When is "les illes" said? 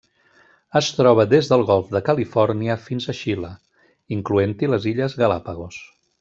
4.73-5.19